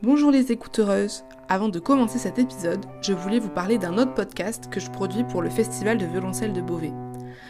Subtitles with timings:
[0.00, 4.70] Bonjour les écouteuses Avant de commencer cet épisode, je voulais vous parler d'un autre podcast
[4.70, 6.92] que je produis pour le Festival de violoncelle de Beauvais.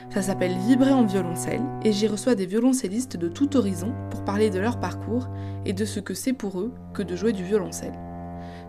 [0.08, 4.48] Ça s'appelle Vibrer en violoncelle et j'y reçois des violoncellistes de tout horizon pour parler
[4.48, 5.28] de leur parcours
[5.66, 7.98] et de ce que c'est pour eux que de jouer du violoncelle.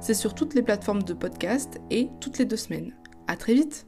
[0.02, 2.94] C'est sur toutes les plateformes de podcast et toutes les deux semaines.
[3.28, 3.88] À très vite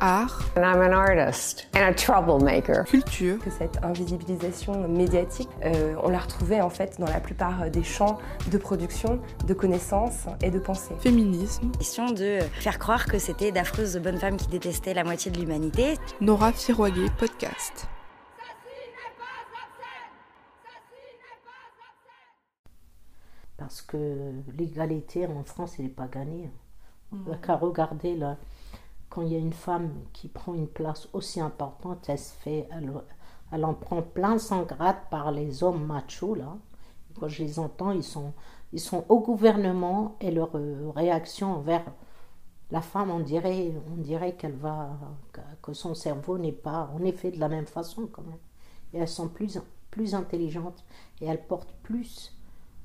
[0.00, 2.84] art, And I'm an artist and a troublemaker.
[2.84, 7.82] culture, que cette invisibilisation médiatique, euh, on la retrouvait en fait dans la plupart des
[7.82, 8.18] champs
[8.50, 10.94] de production, de connaissances et de pensée.
[11.00, 15.38] féminisme, question de faire croire que c'était d'affreuses bonnes femmes qui détestaient la moitié de
[15.38, 15.98] l'humanité.
[16.20, 17.88] Nora Firoguet podcast.
[23.56, 26.50] Parce que l'égalité en France, elle n'est pas gagnée.
[27.12, 28.36] On n'a qu'à regarder là,
[29.10, 32.08] quand il y a une femme qui prend une place aussi importante,
[33.52, 36.56] elle en prend plein son grade par les hommes machos là.
[37.18, 38.32] Quand je les entends, ils sont,
[39.08, 41.84] au gouvernement et leur euh, réaction envers
[42.70, 43.74] la femme, on dirait,
[44.38, 44.90] qu'elle va,
[45.60, 48.38] que- son cerveau n'est pas, en effet, de la même façon quand même.
[48.94, 49.58] Et elles sont plus,
[50.14, 50.84] intelligentes
[51.20, 52.38] et elles portent plus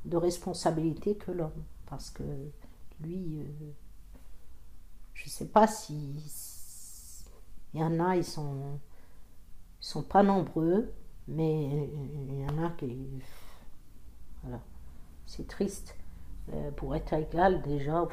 [0.05, 1.63] de responsabilité que l'homme.
[1.85, 2.23] Parce que
[2.99, 3.71] lui, euh,
[5.15, 5.95] je sais pas si.
[7.73, 8.79] Il y en a, ils sont,
[9.81, 10.93] ils sont pas nombreux,
[11.27, 11.89] mais
[12.29, 13.21] il y en a qui.
[14.43, 14.61] Voilà.
[15.25, 15.95] C'est triste.
[16.53, 18.07] Euh, pour être égal, déjà,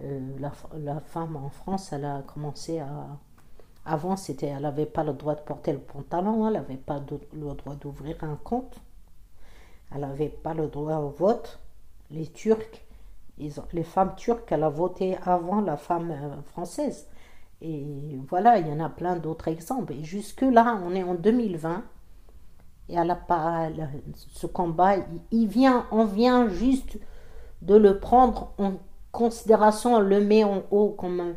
[0.00, 3.18] euh, la, la femme en France, elle a commencé à.
[3.86, 7.00] Avant, c'était, elle n'avait pas le droit de porter le pantalon, elle n'avait pas
[7.34, 8.80] le droit d'ouvrir un compte.
[9.94, 11.60] Elle n'avait pas le droit au vote.
[12.10, 12.82] Les Turcs,
[13.38, 17.08] ont- les femmes turques, elle a voté avant la femme euh, française.
[17.62, 19.92] Et voilà, il y en a plein d'autres exemples.
[19.94, 21.82] Et jusque-là, on est en 2020.
[22.88, 23.88] Et elle a pas, elle-
[24.28, 26.98] ce combat, il, il vient, on vient juste
[27.62, 28.74] de le prendre en
[29.12, 31.32] considération, on le met en haut comme euh,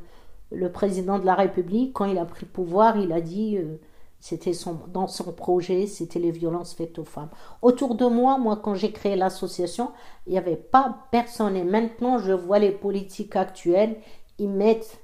[0.52, 1.94] le président de la République.
[1.94, 3.78] Quand il a pris le pouvoir, il a dit, euh,
[4.20, 7.30] c'était son, dans son projet, c'était les violences faites aux femmes.
[7.62, 9.92] Autour de moi, moi, quand j'ai créé l'association,
[10.26, 11.56] il n'y avait pas personne.
[11.56, 13.98] Et maintenant, je vois les politiques actuelles,
[14.40, 15.00] ils mettent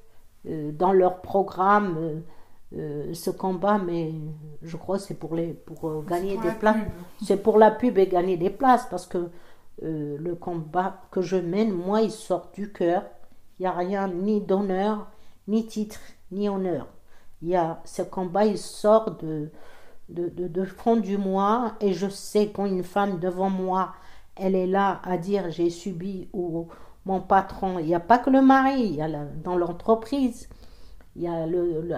[0.47, 2.19] euh, dans leur programme euh,
[2.75, 4.13] euh, ce combat, mais
[4.61, 6.77] je crois que c'est pour, les, pour gagner des places.
[7.23, 9.29] C'est pour la pub et gagner des places, parce que
[9.81, 13.03] le combat que je mène, moi, il sort du cœur.
[13.59, 15.07] Il n'y a rien ni d'honneur,
[15.47, 15.99] ni titre,
[16.31, 16.87] ni honneur.
[17.43, 19.51] Il y a ce combat, il sort de,
[20.07, 23.93] de, fond du moi, et je sais quand une femme devant moi,
[24.37, 26.69] elle est là à dire j'ai subi ou
[27.05, 29.09] mon patron, il n'y a pas que le mari, il y a
[29.43, 30.47] dans l'entreprise,
[31.17, 31.45] il y a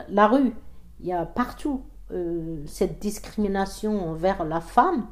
[0.09, 0.55] la rue,
[1.00, 5.05] il y a partout euh, cette discrimination envers la femme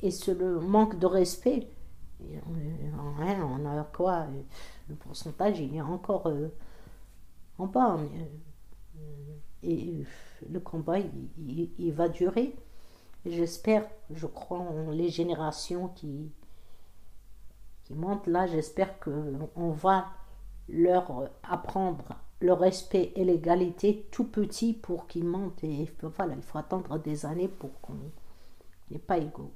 [0.00, 1.68] et ce manque de respect.
[2.22, 2.40] Et
[2.98, 4.42] on, a quoi euh,
[4.88, 6.48] Le pourcentage, il est encore euh,
[7.58, 7.98] en bas.
[7.98, 8.24] euh,
[9.66, 10.04] et euh,
[10.50, 12.54] le combat, il, va durer.
[13.24, 16.30] J'espère, je crois en les générations qui,
[17.84, 20.06] qui montent là, j'espère qu'on va
[20.68, 22.04] leur apprendre
[22.40, 25.64] le respect et l'égalité tout petit pour qu'ils montent.
[25.64, 27.96] Et voilà, il faut attendre des années pour qu'on
[28.90, 29.52] n'est pas égaux.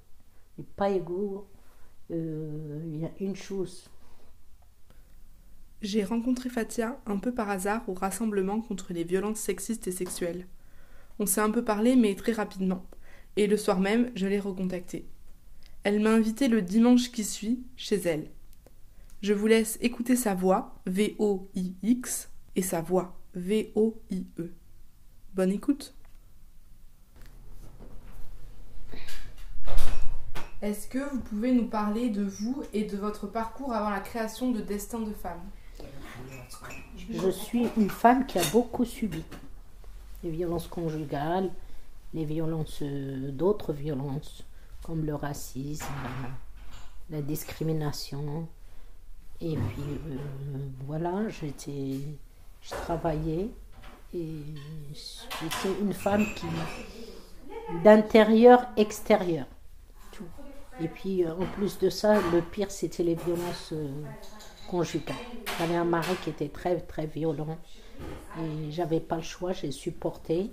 [0.58, 1.46] N'est pas égaux.
[2.10, 3.88] Euh, Il y a une chose,
[5.82, 10.46] J'ai rencontré Fatia un peu par hasard au rassemblement contre les violences sexistes et sexuelles.
[11.18, 12.84] On s'est un peu parlé, mais très rapidement.
[13.36, 15.06] Et le soir même, je l'ai recontactée.
[15.82, 18.30] Elle m'a invité le dimanche qui suit chez elle.
[19.22, 24.52] Je vous laisse écouter sa voix, V-O-I-X, et sa voix, V-O-I-E.
[25.34, 25.94] Bonne écoute.
[30.60, 34.50] Est-ce que vous pouvez nous parler de vous et de votre parcours avant la création
[34.50, 35.40] de Destin de femme
[37.12, 39.24] je suis une femme qui a beaucoup subi
[40.22, 41.50] les violences conjugales,
[42.14, 44.44] les violences, euh, d'autres violences,
[44.84, 45.86] comme le racisme,
[47.10, 48.48] la, discrimination.
[49.40, 50.16] Et puis euh,
[50.86, 52.00] voilà, j'étais,
[52.60, 53.48] je travaillais
[54.12, 54.36] et
[54.92, 56.46] j'étais une femme qui,
[57.82, 59.46] d'intérieur, extérieur.
[60.82, 63.72] Et puis euh, en plus de ça, le pire c'était les violences
[65.58, 67.58] J'avais un mari qui était très très violent
[68.38, 70.50] et j'avais pas le choix, j'ai supporté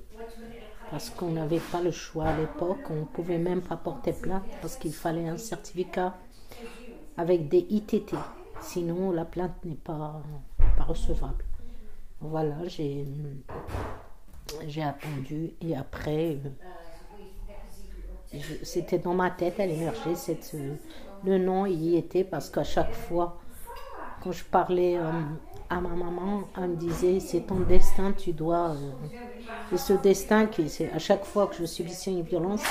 [0.89, 4.43] parce qu'on n'avait pas le choix à l'époque, on ne pouvait même pas porter plainte
[4.61, 6.17] parce qu'il fallait un certificat
[7.15, 8.15] avec des ITT,
[8.61, 10.21] sinon la plainte n'est pas,
[10.77, 11.43] pas recevable.
[12.19, 13.05] Voilà, j'ai
[14.83, 16.37] attendu et après
[18.63, 20.15] C'était dans ma tête, elle émergeait.
[20.15, 20.55] Cette,
[21.23, 23.37] le nom y était parce qu'à chaque fois,
[24.23, 24.97] quand je parlais
[25.69, 28.75] à ma maman, elle me disait c'est ton destin, tu dois.
[29.69, 32.63] c'est ce destin qui, à chaque fois que je subissais une violence,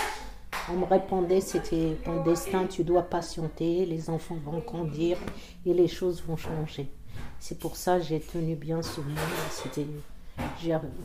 [0.71, 5.19] on me répondait c'était ton destin, tu dois patienter, les enfants vont grandir
[5.65, 6.89] et les choses vont changer.
[7.39, 9.21] C'est pour ça que j'ai tenu bien ce mot.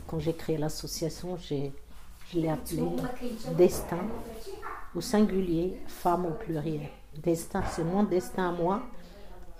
[0.06, 2.82] Quand j'ai créé l'association, je l'ai appelé
[3.56, 3.98] Destin
[4.94, 6.88] au singulier, femme au pluriel.
[7.16, 8.82] Destin, c'est mon destin à moi.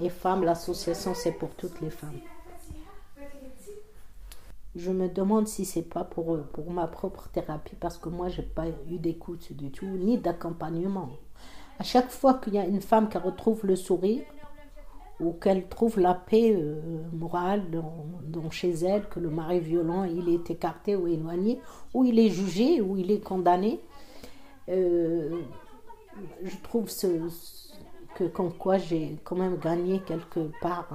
[0.02, 2.18] Et femme, l'association, c'est pour toutes les femmes.
[4.74, 8.42] Je me demande si c'est pas pour, pour ma propre thérapie, parce que moi, j'ai
[8.42, 11.10] pas eu d'écoute du tout, ni d'accompagnement.
[11.78, 14.24] À chaque fois qu'il y a une femme qui retrouve le sourire,
[15.20, 16.80] ou qu'elle trouve la paix euh,
[17.12, 21.60] morale dans, chez elle, que le mari violent il est écarté ou éloigné,
[21.94, 23.78] ou il est jugé, ou il est condamné.
[24.68, 25.42] Euh,
[26.42, 27.06] je trouve ce,
[28.22, 30.88] que comme quoi j'ai quand même gagné quelque part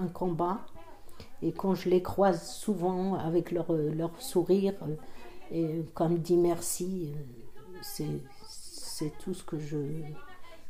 [0.00, 0.58] un, combat.
[1.42, 4.94] Et quand je les croise souvent avec leur, leur sourire, euh,
[5.52, 7.12] et comme dit merci,
[7.82, 9.78] c'est tout ce que je,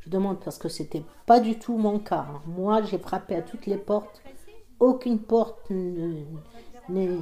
[0.01, 2.27] je demande parce que c'était pas du tout mon cas.
[2.31, 2.41] Hein.
[2.47, 4.23] Moi, j'ai frappé à toutes les portes.
[4.79, 5.71] Aucune porte
[6.89, 7.19] n'est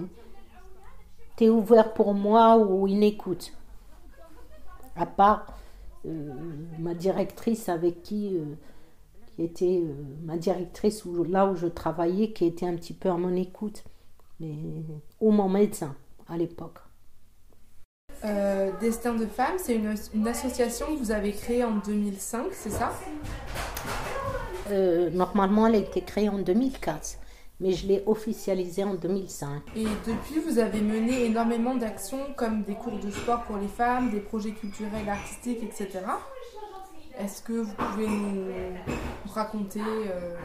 [1.48, 3.52] ouverte pour moi ou une écoute.
[4.94, 5.52] À part euh,
[6.78, 8.44] ma directrice avec qui, euh,
[9.34, 9.94] qui était euh,
[10.24, 13.84] ma directrice là où je travaillais, qui était un petit peu à mon écoute,
[14.40, 14.56] mais,
[15.20, 15.94] ou mon médecin
[16.28, 16.78] à l'époque.
[18.24, 22.92] Euh, Destin de femmes, c'est une, association que vous avez créée en 2005, c'est ça?
[24.70, 27.18] Euh, Normalement, elle a été créée en 2004,
[27.60, 29.62] mais je l'ai officialisée en 2005.
[29.76, 34.10] Et depuis, vous avez mené énormément d'actions comme des cours de sport pour les femmes,
[34.10, 36.00] des projets culturels, artistiques, etc.
[37.18, 38.52] Est-ce que vous pouvez nous
[39.32, 40.36] raconter euh,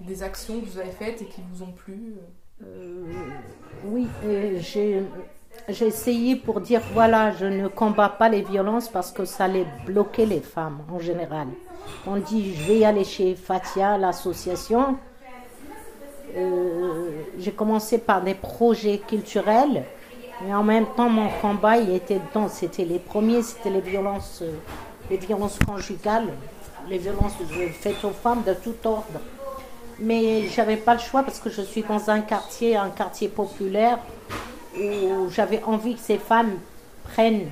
[0.00, 2.16] des actions que vous avez faites et qui vous ont plu
[3.84, 4.08] Oui,
[4.58, 5.04] j'ai
[5.68, 9.66] j'ai essayé pour dire voilà, je ne combats pas les violences parce que ça allait
[9.86, 11.48] bloquer les femmes en général.
[12.06, 14.96] On dit je vais aller chez Fatia, l'association.
[16.34, 19.84] Euh, j'ai commencé par des projets culturels,
[20.42, 22.48] mais en même temps mon combat était dedans.
[22.48, 24.52] C'était les premiers, c'était les violences, euh,
[25.10, 26.28] les violences conjugales,
[26.88, 27.34] les violences
[27.80, 29.20] faites aux femmes de tout ordre.
[29.98, 33.98] Mais j'avais pas le choix parce que je suis dans un quartier, un quartier populaire
[34.78, 36.58] où j'avais envie que ces femmes
[37.14, 37.50] prennent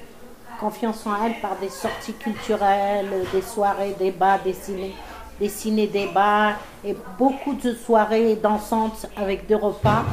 [0.61, 4.94] confiance en elles par des sorties culturelles, des soirées débats, des ciné,
[5.41, 6.55] des ciné-débats
[6.85, 10.05] et beaucoup de soirées dansantes avec des repas.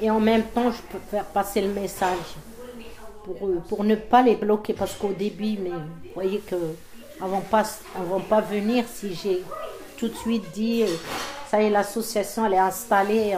[0.00, 2.36] Et en même temps, je peux faire passer le message
[3.24, 3.36] pour,
[3.68, 6.56] pour ne pas les bloquer parce qu'au début, mais vous voyez que
[7.20, 7.64] avant pas,
[8.28, 9.42] pas venir, si j'ai
[9.96, 10.84] tout de suite dit
[11.50, 13.36] ça y est, l'association, elle est installée,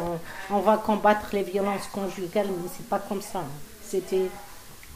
[0.51, 3.43] on, va combattre les violences conjugales, mais c'est pas comme ça.
[3.83, 4.27] C'était,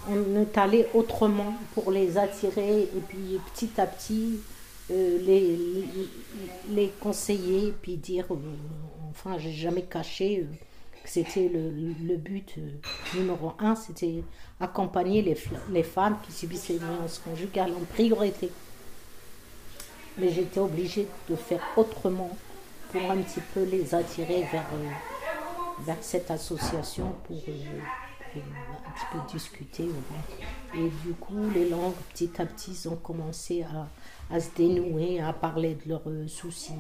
[0.08, 4.40] on est allé autrement pour les attirer et puis petit à petit
[4.90, 5.58] euh, les,
[6.70, 8.36] les, conseiller, puis dire, euh,
[9.10, 10.54] enfin, j'ai jamais caché euh,
[11.02, 11.70] que c'était le,
[12.06, 12.56] le, but
[13.14, 14.24] numéro un, c'était
[14.60, 15.36] accompagner les,
[15.70, 18.50] les femmes qui subissent les violences conjugales en priorité.
[20.18, 22.36] Mais j'étais obligée de faire autrement
[22.92, 24.88] pour un petit peu les attirer vers, euh,
[25.84, 27.42] vers cette association pour
[28.36, 29.88] euh, un petit peu discuter.
[30.74, 33.64] Et du coup, les langues, petit à petit, ont commencé
[34.30, 36.72] à, se dénouer, à parler de leurs euh, soucis,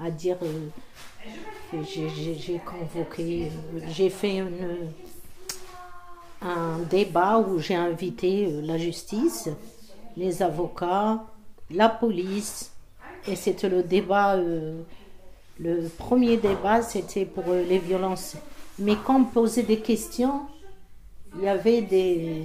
[0.00, 3.52] à dire que j'ai convoqué,
[3.88, 4.44] j'ai fait
[6.42, 9.48] un débat où j'ai invité la justice,
[10.16, 11.24] les avocats,
[11.70, 12.72] la police,
[13.28, 14.36] et c'était le débat
[15.60, 18.36] le premier débat, c'était pour euh, les violences.
[18.78, 20.46] Mais quand on posait des questions,
[21.36, 22.44] il y avait des.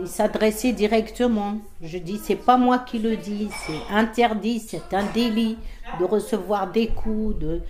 [0.00, 1.58] Il s'adressait directement.
[1.82, 5.56] Je dis, c'est pas moi qui le dis, c'est interdit, c'est un délit
[5.98, 7.62] de recevoir des coups, de,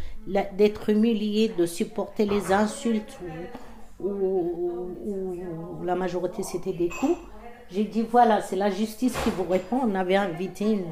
[0.57, 3.19] d'être humilié, de supporter les insultes
[4.01, 7.19] ou, ou la majorité c'était des coups.
[7.71, 9.81] J'ai dit, voilà, c'est la justice qui vous répond.
[9.83, 10.85] On avait invité une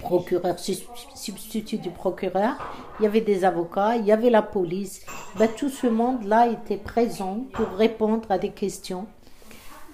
[0.00, 2.56] procureur, substitut du procureur,
[2.98, 5.04] il y avait des avocats, il y avait la police.
[5.36, 9.06] Ben, tout ce monde-là était présent pour répondre à des questions,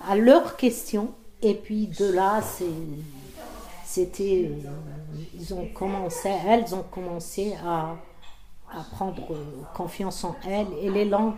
[0.09, 1.11] à leurs questions.
[1.43, 2.41] Et puis de là,
[3.85, 7.97] c'était, euh, ils ont commencé, elles ont commencé à,
[8.93, 9.23] prendre
[9.75, 11.37] confiance en elles et les langues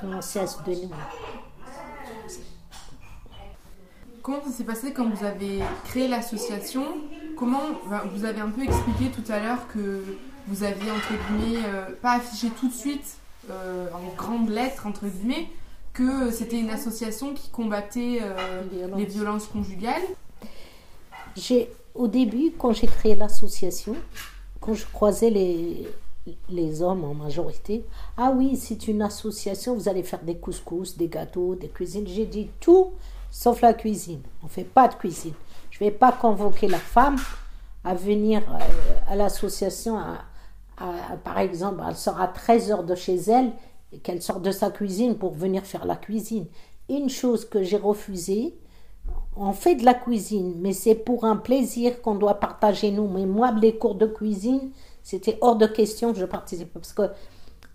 [0.00, 0.88] commençaient à se donner.
[4.22, 6.84] comment ça s'est passé quand vous avez créé l'association?
[7.38, 7.62] Comment
[8.12, 10.02] vous avez un peu expliqué tout à l'heure que
[10.48, 11.62] vous aviez entre guillemets
[12.02, 13.16] pas affiché tout de suite
[13.48, 15.48] en grandes lettres entre guillemets
[15.92, 18.20] que c'était une association qui combattait
[18.96, 20.02] les violences conjugales.
[21.36, 23.94] J'ai au début, quand j'ai créé l'association,
[24.60, 25.86] quand je croisais les,
[26.48, 27.84] les hommes en majorité,
[28.16, 32.06] ah oui, c'est une association, vous allez faire des couscous, des gâteaux, des cuisines.
[32.08, 32.90] J'ai dit tout
[33.30, 34.22] sauf la cuisine.
[34.42, 35.34] On ne fait pas de cuisine.
[35.78, 37.16] Je ne vais pas convoquer la femme
[37.84, 39.96] à venir euh, à l'association,
[40.76, 43.52] par exemple, elle sort à 13 heures de chez elle
[43.92, 46.46] et qu'elle sort de sa cuisine pour venir faire la cuisine.
[46.88, 48.58] Une chose que j'ai refusée,
[49.36, 53.06] on fait de la cuisine, mais c'est pour un plaisir qu'on doit partager nous.
[53.06, 54.70] Mais moi, les cours de cuisine,
[55.04, 56.72] c'était hors de question que je participe.
[56.72, 57.02] Parce que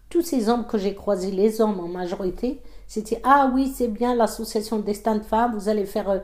[0.10, 4.14] tous ces hommes que j'ai croisés, les hommes en majorité, c'était Ah oui, c'est bien
[4.14, 6.22] l'association Destin de femmes, vous allez faire.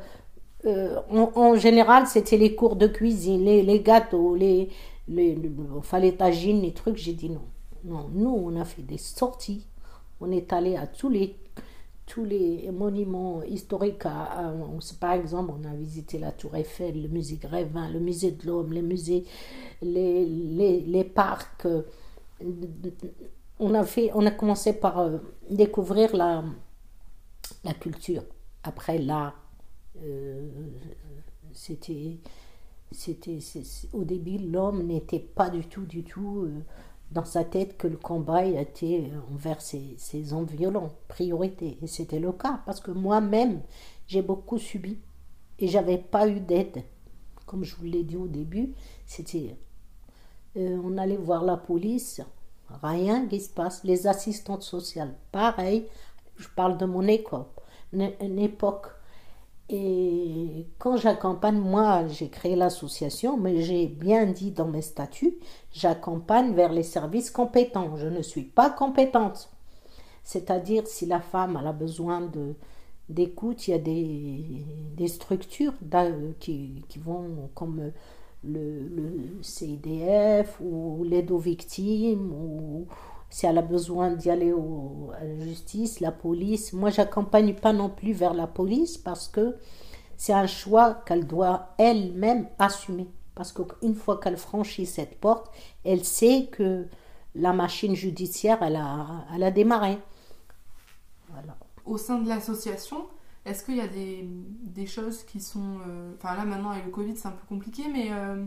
[0.66, 4.70] Euh, euh, en, général, c'était les cours de cuisine, les, gâteaux, les,
[5.08, 6.98] les, les, enfin, les tagines, les trucs.
[6.98, 7.46] J'ai dit non.
[7.86, 9.66] Non, nous, on a fait des sorties.
[10.20, 11.36] On est allé à tous les
[12.10, 14.00] tous les monuments historiques.
[14.00, 18.74] par exemple, on a visité la Tour Eiffel, le musée Grévin, le musée de l'Homme,
[18.74, 19.26] les musées,
[19.84, 21.68] les, les, les, parcs.
[23.60, 25.20] On a, fait, on a commencé par euh,
[25.52, 26.44] découvrir la,
[27.64, 28.24] la culture.
[28.64, 29.49] Après, l'art, euh,
[31.54, 32.20] c'était,
[32.92, 33.40] c'était,
[33.94, 36.44] au début, l'homme n'était pas du tout, du tout.
[36.46, 36.64] Euh,
[37.12, 41.78] dans sa tête que le combat était envers ces, ces hommes violents, priorité.
[41.82, 43.62] Et c'était le cas, parce que moi-même,
[44.08, 45.00] j'ai beaucoup subi
[45.58, 46.84] et j'avais pas eu d'aide.
[47.46, 48.74] Comme je vous l'ai dit au début,
[49.06, 49.58] c'était.
[50.56, 52.22] Euh, on allait voir la police,
[52.84, 53.84] rien qui se passe.
[53.84, 55.88] Les assistantes sociales, pareil.
[56.38, 57.50] Je parle de mon époque.
[57.92, 58.86] Une époque
[59.70, 65.36] et quand j'accompagne, moi, j'ai créé l'association, mais j'ai bien dit dans mes statuts,
[65.72, 67.96] j'accompagne vers les services compétents.
[67.96, 69.52] Je ne suis pas compétente.
[70.24, 72.56] C'est-à-dire, si la femme a besoin de,
[73.10, 75.74] d'écoute, il y a des, structures
[76.40, 77.92] qui, qui, vont comme
[78.44, 82.88] le, le CIDF ou l'aide aux victimes ou
[83.30, 86.74] si elle a besoin d'y aller au, à la justice, la police.
[86.74, 89.56] Moi, j'accompagne pas non plus vers la police parce que
[90.18, 93.08] c'est un choix qu'elle doit elle-même assumer.
[93.36, 95.50] Parce qu'une fois qu'elle franchit cette porte,
[95.86, 96.88] elle sait que
[97.36, 99.98] la machine judiciaire, elle a, elle a démarré.
[101.30, 101.56] Voilà.
[101.86, 103.06] Au sein de l'association,
[103.46, 104.28] est-ce qu'il y a des,
[104.64, 105.78] des, choses qui sont...
[105.88, 108.10] Euh, enfin là maintenant avec le Covid c'est un peu compliqué, mais...
[108.12, 108.44] Euh,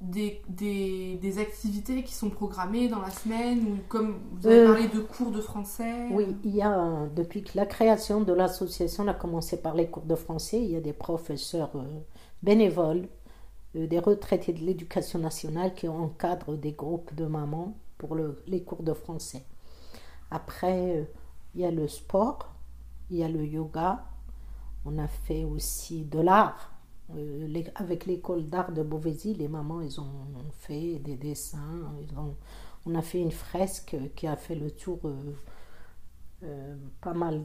[0.00, 4.66] des, des, des, activités qui sont programmées dans la semaine ou comme vous avez euh,
[4.66, 6.08] parlé de cours de français?
[6.10, 10.06] Oui, il y a, depuis que la création de l'association a commencé par les cours
[10.06, 11.84] de français, il y a des professeurs euh,
[12.42, 13.08] bénévoles,
[13.76, 18.62] euh, des retraités de l'éducation nationale qui encadrent des groupes de mamans pour le, les
[18.62, 19.44] cours de français.
[20.30, 21.06] Après,
[21.54, 22.54] il y a le sport,
[23.10, 24.04] il y a le yoga,
[24.86, 26.72] on a fait aussi de l'art
[27.16, 30.10] euh, avec l'école d'art de Beauvaisis, les mamans, ils ont
[30.60, 31.92] fait des dessins.
[32.86, 35.34] On a fait une fresque qui a fait le tour euh,
[36.42, 37.44] euh, pas mal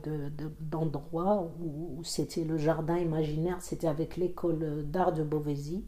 [0.60, 3.62] d'endroits de, où, c'était le jardin imaginaire.
[3.62, 5.84] C'était avec l'école d'art de Beauvaisis.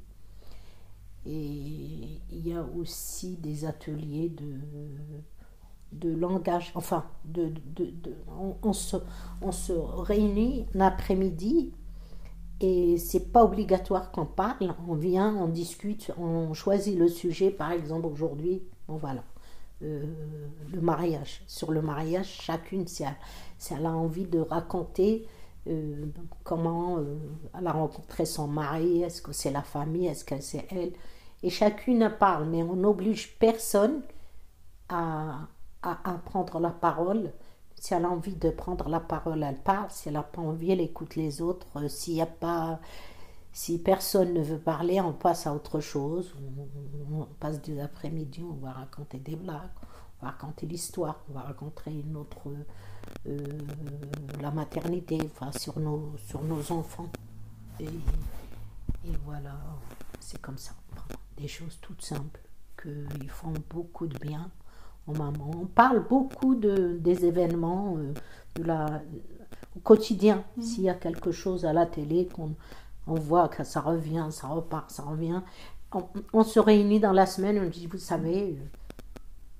[1.26, 4.56] Et il y a aussi des ateliers de,
[5.92, 6.72] de langage.
[6.76, 7.94] Enfin, de, de,
[8.64, 8.98] on, se,
[9.42, 11.74] on se réunit l'après-midi
[12.60, 17.52] et c'est pas obligatoire qu'on parle, on vient, on discute, on choisit le sujet.
[17.52, 19.24] Par exemple, aujourd'hui, bon voilà,
[19.84, 20.06] euh,
[20.74, 21.44] le mariage.
[21.48, 25.28] Sur le mariage, chacune, si elle, a envie de raconter
[25.68, 26.06] euh,
[26.44, 27.18] comment euh,
[27.58, 30.94] elle a rencontré son mari, est-ce que c'est la famille, est-ce que c'est elle.
[31.44, 34.02] Et chacune parle, mais on n'oblige personne
[34.90, 35.48] à,
[36.26, 37.32] prendre la parole
[37.80, 39.90] si elle a envie de prendre la parole, elle parle.
[39.92, 41.68] Si elle n'a pas envie, elle écoute les autres.
[41.78, 42.80] Euh, s'il y a pas,
[43.54, 46.34] si personne ne veut parler, on passe à autre chose.
[47.12, 49.70] On, passe des après-midi, on va raconter des blagues,
[50.22, 52.50] on va raconter l'histoire, on va raconter une autre,
[53.28, 53.38] euh,
[54.42, 57.10] la maternité, enfin sur nos, sur nos enfants.
[57.80, 59.56] Et, et voilà,
[60.20, 60.74] c'est comme ça.
[61.38, 62.42] Des choses toutes simples
[62.82, 64.50] qui font beaucoup de bien
[65.14, 65.52] maman.
[65.62, 68.14] On parle beaucoup de, des événements euh,
[68.56, 69.02] de la,
[69.76, 70.44] au quotidien.
[70.58, 70.62] Mm.
[70.62, 72.56] S'il y a quelque chose à la télé, qu'on
[73.08, 75.42] on voit que ça revient, ça repart, ça revient.
[76.34, 78.58] On, se réunit dans la semaine, on dit, vous savez,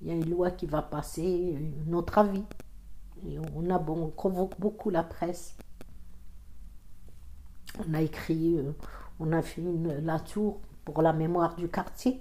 [0.02, 2.44] il y a une loi qui va passer, euh, notre avis.
[3.26, 5.56] Et on, a, bon, on convoque beaucoup la presse.
[7.88, 8.72] On a écrit, euh,
[9.18, 12.20] on a fait une, la tour pour la mémoire du quartier.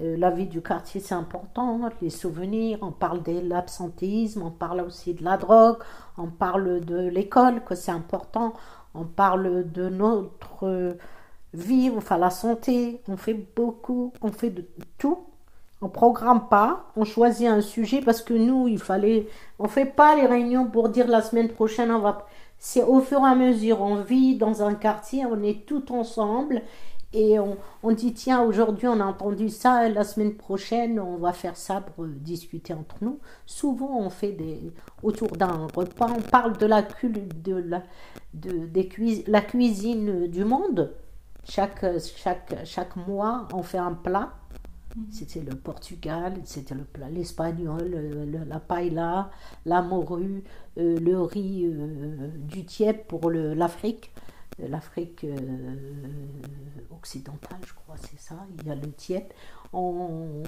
[0.00, 4.50] Euh, la vie du quartier, c'est important, hein, les souvenirs, on parle de l'absentéisme, on
[4.50, 5.78] parle aussi de la drogue,
[6.16, 8.54] on parle de l'école, que c'est important,
[8.94, 10.96] on parle de notre
[11.52, 14.64] vie, enfin la santé, on fait beaucoup, on fait de
[14.98, 15.18] tout.
[15.82, 19.26] On programme pas, on choisit un sujet parce que nous, il fallait,
[19.58, 22.26] on fait pas les réunions pour dire la semaine prochaine on va.
[22.58, 26.60] C'est au fur et à mesure, on vit dans un quartier, on est tout ensemble
[27.12, 31.56] et on, dit tiens aujourd'hui on a entendu ça, la semaine prochaine on va faire
[31.56, 33.18] ça pour discuter entre nous.
[33.46, 37.82] Souvent on fait des autour d'un repas, on parle de la de la
[38.34, 38.88] de, des
[39.26, 40.94] la cuisine du monde.
[41.44, 41.84] Chaque,
[42.16, 44.34] chaque, chaque mois on fait un plat
[44.96, 45.06] Mhm.
[45.10, 47.94] C'était le Portugal, c'était le plat, l'espagnol,
[48.48, 49.30] la paella,
[49.64, 50.42] la morue,
[50.78, 54.12] euh, le riz euh, du tiep pour l'Afrique,
[54.58, 55.26] euh, l'Afrique
[56.90, 58.36] occidentale, je crois, c'est ça.
[58.58, 59.32] Il y a le tiep.
[59.72, 60.42] On,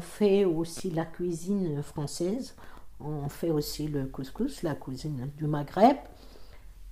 [0.00, 2.54] fait aussi la cuisine française.
[3.00, 5.96] On fait aussi le couscous, la cuisine du Maghreb.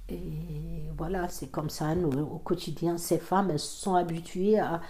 [0.09, 1.95] Et voilà, c'est comme ça.
[1.95, 4.81] au quotidien, ces femmes, elles se sont habituées à,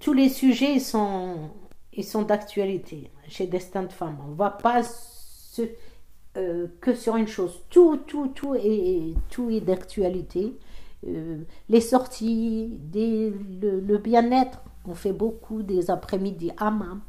[0.00, 1.50] tous les sujets sont,
[1.92, 4.18] ils sont d'actualité chez Destin de Femmes.
[4.24, 4.82] On ne va pas
[6.38, 7.60] euh, que sur une chose.
[7.70, 10.56] Tout, tout, tout est, tout est d'actualité.
[11.06, 14.60] Euh, les sorties, le, bien-être.
[14.86, 17.00] On fait beaucoup des après-midi hammam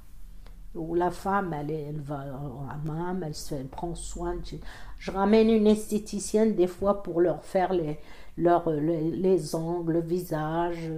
[0.76, 4.36] où la femme, elle, va au hammam, elle, prend soin.
[4.98, 7.98] je, ramène une esthéticienne des fois pour leur faire les,
[8.38, 10.92] leur, les, les ongles, le visage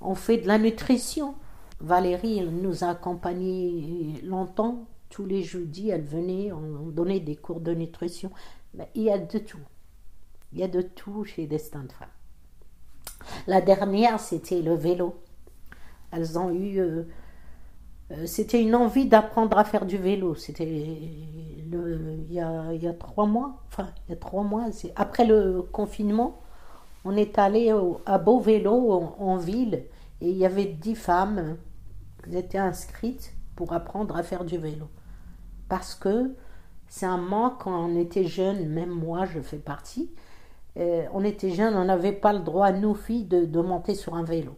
[0.00, 1.34] on fait de la nutrition.
[1.80, 4.86] Valérie nous a accompagnés longtemps.
[5.10, 8.30] Tous les jeudis, elle venait, on donnait des cours de nutrition.
[8.74, 9.58] Mais il y a de tout.
[10.52, 12.08] Il y a de tout chez Destin de Femmes.
[13.46, 15.16] La dernière, c'était le vélo.
[16.12, 16.78] Elles ont eu.
[16.78, 17.02] Euh,
[18.10, 20.34] euh, c'était une envie d'apprendre à faire du vélo.
[20.34, 23.62] C'était il, y y a trois mois.
[23.68, 24.66] Enfin, il y a trois mois.
[24.96, 26.40] Après le confinement,
[27.04, 27.74] on est allé
[28.06, 29.84] à Beauvélo en, en ville
[30.20, 31.56] et il y avait dix femmes
[32.24, 34.88] qui étaient inscrites pour apprendre à faire du vélo.
[35.68, 36.36] Parce que
[36.86, 40.12] c'est un manque quand on était jeune, même moi je fais partie.
[40.76, 44.22] Euh, on était jeunes, on n'avait pas le droit, nous filles, de, monter sur un
[44.22, 44.54] vélo.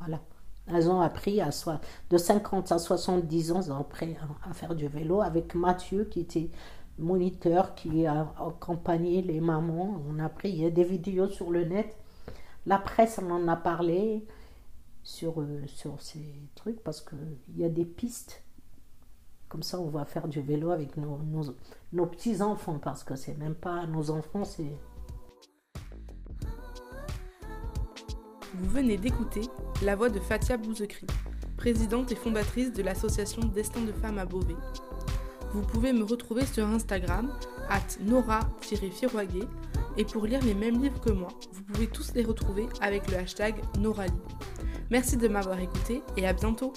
[0.00, 0.18] Voilà.
[0.66, 1.50] Elles ont appris à
[2.10, 6.50] de 50 à 70 ans, ont appris à faire du vélo avec Mathieu qui était
[6.98, 10.02] moniteur qui a accompagné les mamans.
[10.10, 11.96] On a pris, il y a des vidéos sur le net.
[12.66, 14.26] La presse en a parlé
[15.10, 18.42] sur, euh, sur ces trucs parce qu'il y a des pistes.
[19.48, 21.18] Comme ça, on va faire du vélo avec nos,
[21.92, 24.72] nos, petits-enfants parce que c'est même pas nos enfants, c'est.
[28.54, 29.42] Vous venez d'écouter
[29.82, 31.06] la voix de Fatia Bouzekri,
[31.56, 34.56] présidente et fondatrice de l'association Destin de femmes à Beauvais.
[35.52, 37.32] Vous pouvez me retrouver sur Instagram,
[37.68, 39.48] at nora-firoiguet,
[39.96, 43.16] et pour lire les mêmes livres que moi, vous pouvez tous les retrouver avec le
[43.16, 44.12] hashtag Norali.
[44.90, 46.72] Merci de m'avoir écouté et à bientôt